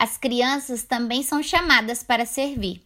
As 0.00 0.16
crianças 0.16 0.82
também 0.82 1.22
são 1.22 1.42
chamadas 1.42 2.02
para 2.02 2.24
servir. 2.24 2.82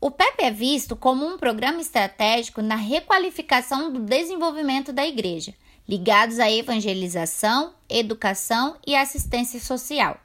O 0.00 0.08
PEP 0.08 0.44
é 0.44 0.52
visto 0.52 0.94
como 0.94 1.26
um 1.26 1.36
programa 1.36 1.80
estratégico 1.80 2.62
na 2.62 2.76
requalificação 2.76 3.92
do 3.92 3.98
desenvolvimento 3.98 4.92
da 4.92 5.04
igreja, 5.04 5.52
ligados 5.88 6.38
à 6.38 6.48
evangelização, 6.48 7.74
educação 7.88 8.76
e 8.86 8.94
assistência 8.94 9.58
social. 9.58 10.16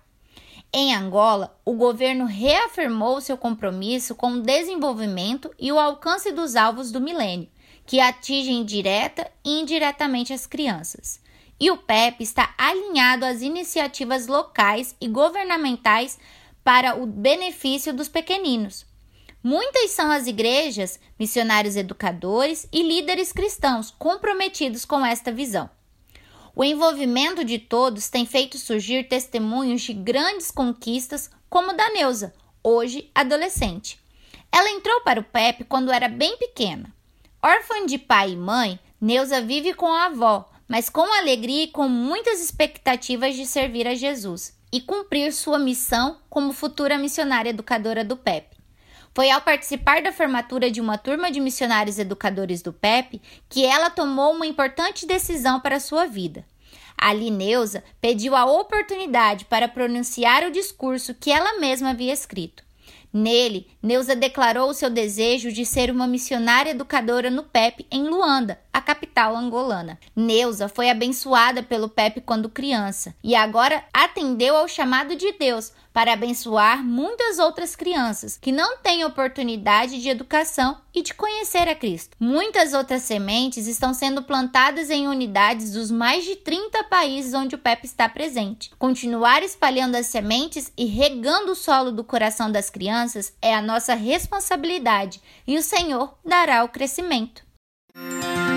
Em 0.72 0.94
Angola, 0.94 1.60
o 1.66 1.74
governo 1.74 2.26
reafirmou 2.26 3.20
seu 3.20 3.36
compromisso 3.36 4.14
com 4.14 4.34
o 4.34 4.41
desenvolvimento 4.44 5.52
e 5.58 5.72
o 5.72 5.80
alcance 5.80 6.32
dos 6.32 6.55
alvos 6.55 6.91
do 6.91 7.02
milênio, 7.02 7.50
que 7.88 8.00
atingem 8.00 8.64
direta 8.64 9.32
e 9.44 9.62
indiretamente 9.62 10.32
as 10.32 10.46
crianças. 10.46 11.20
E 11.60 11.72
o 11.72 11.78
PEP 11.78 12.22
está 12.24 12.54
alinhado 12.58 13.26
às 13.26 13.42
iniciativas 13.42 14.28
locais 14.28 14.96
e 15.02 15.08
governamentais 15.08 16.20
para 16.64 16.96
o 16.96 17.06
benefício 17.06 17.94
dos 17.94 18.08
pequeninos, 18.08 18.86
Muitas 19.50 19.91
são 19.91 20.12
as 20.12 20.27
igrejas, 20.27 20.99
missionários 21.18 21.77
educadores 21.77 22.68
e 22.70 22.84
líderes 22.84 23.32
cristãos 23.32 23.90
comprometidos 23.98 24.84
com 24.84 25.05
esta 25.05 25.32
visão. 25.32 25.70
O 26.54 26.66
envolvimento 26.66 27.46
de 27.46 27.58
todos 27.58 28.10
tem 28.10 28.26
feito 28.26 28.58
surgir 28.58 29.08
testemunhos 29.08 29.84
de 29.84 29.94
grandes 29.94 30.52
conquistas, 30.52 31.32
como 31.49 31.71
da 31.71 31.90
Neuza, 31.92 32.34
hoje 32.62 33.10
adolescente. 33.16 33.98
Ela 34.52 34.71
entrou 34.71 34.99
para 34.99 35.21
o 35.21 35.24
PEP 35.24 35.64
quando 35.64 35.94
era 35.94 36.10
bem 36.10 36.36
pequena. 36.38 36.94
Órfã 37.42 37.86
de 37.86 37.98
pai 37.98 38.32
e 38.32 38.36
mãe, 38.36 38.77
Neuza 38.99 39.40
vive 39.40 39.74
com 39.74 39.88
a 39.88 40.08
avó, 40.08 40.49
mas 40.68 40.90
com 40.90 41.01
alegria 41.01 41.63
e 41.63 41.68
com 41.68 41.87
muitas 41.87 42.41
expectativas 42.41 43.35
de 43.35 43.46
servir 43.46 43.87
a 43.87 43.96
Jesus 43.96 44.57
e 44.71 44.82
cumprir 44.82 45.32
sua 45.32 45.57
missão 45.57 46.18
como 46.29 46.51
futura 46.51 46.98
missionária 46.98 47.51
educadora 47.51 48.04
do 48.04 48.18
PEP. 48.18 48.57
Foi 49.15 49.32
ao 49.32 49.41
participar 49.41 50.01
da 50.01 50.12
formatura 50.12 50.70
de 50.70 50.79
uma 50.79 50.98
turma 50.98 51.32
de 51.32 51.40
missionários 51.40 51.98
educadores 51.98 52.62
do 52.62 52.71
PEP 52.71 53.21
que 53.49 53.65
ela 53.65 53.90
tomou 53.90 54.34
uma 54.34 54.46
importante 54.46 55.07
decisão 55.07 55.59
para 55.59 55.79
sua 55.79 56.05
vida. 56.05 56.46
Ali, 56.98 57.31
Neuza 57.31 57.84
pediu 58.02 58.35
a 58.35 58.46
oportunidade 58.46 59.46
para 59.46 59.68
pronunciar 59.68 60.43
o 60.43 60.52
discurso 60.52 61.13
que 61.13 61.31
ela 61.31 61.59
mesma 61.59 61.91
havia 61.91 62.13
escrito. 62.13 62.63
Nele, 63.13 63.68
Neuza 63.81 64.16
declarou 64.16 64.69
o 64.69 64.74
seu 64.74 64.90
desejo 64.90 65.52
de 65.52 65.66
ser 65.66 65.90
uma 65.90 66.07
missionária 66.07 66.72
educadora 66.72 67.29
no 67.29 67.44
PEP 67.44 67.88
em 67.90 68.03
Luanda, 68.03 68.59
capital 68.88 69.35
angolana. 69.35 70.00
Neuza 70.16 70.69
foi 70.69 70.90
abençoada 70.90 71.62
pelo 71.62 71.90
PEP 71.90 72.22
quando 72.22 72.47
criança 72.47 73.13
e 73.22 73.35
agora 73.35 73.84
atendeu 73.94 74.56
ao 74.56 74.66
chamado 74.66 75.13
de 75.13 75.34
Deus 75.34 75.74
para 75.91 76.13
abençoar 76.13 76.81
muitas 76.81 77.38
outras 77.38 77.75
crianças 77.75 78.38
que 78.41 78.50
não 78.50 78.78
têm 78.78 79.03
oportunidade 79.03 80.02
de 80.02 80.08
educação 80.08 80.78
e 80.96 81.02
de 81.02 81.13
conhecer 81.13 81.68
a 81.68 81.75
Cristo. 81.75 82.16
Muitas 82.18 82.74
outras 82.74 83.02
sementes 83.02 83.68
estão 83.68 83.94
sendo 83.94 84.24
plantadas 84.24 84.90
em 84.90 85.08
unidades 85.08 85.74
dos 85.74 85.92
mais 85.92 86.24
de 86.24 86.38
30 86.38 86.86
países 86.86 87.34
onde 87.34 87.56
o 87.56 87.58
PEP 87.58 87.84
está 87.84 88.08
presente. 88.08 88.72
Continuar 88.80 89.44
espalhando 89.44 89.96
as 89.96 90.06
sementes 90.06 90.72
e 90.78 90.86
regando 90.86 91.52
o 91.52 91.56
solo 91.56 91.92
do 91.92 92.06
coração 92.06 92.50
das 92.50 92.69
crianças 92.69 93.34
é 93.42 93.54
a 93.54 93.62
nossa 93.62 93.96
responsabilidade 93.96 95.19
e 95.46 95.58
o 95.58 95.64
Senhor 95.64 96.14
dará 96.24 96.64
o 96.64 96.69
crescimento. 96.69 97.47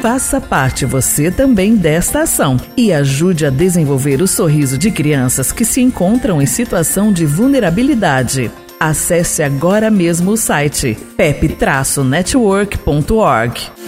Faça 0.00 0.40
parte 0.40 0.86
você 0.86 1.30
também 1.30 1.76
desta 1.76 2.22
ação 2.22 2.56
e 2.74 2.90
ajude 2.90 3.44
a 3.44 3.50
desenvolver 3.50 4.22
o 4.22 4.26
sorriso 4.26 4.78
de 4.78 4.90
crianças 4.90 5.52
que 5.52 5.62
se 5.62 5.82
encontram 5.82 6.40
em 6.40 6.46
situação 6.46 7.12
de 7.12 7.26
vulnerabilidade. 7.26 8.50
Acesse 8.78 9.42
agora 9.42 9.90
mesmo 9.90 10.30
o 10.30 10.38
site 10.38 10.96
pep-network.org. 11.18 13.79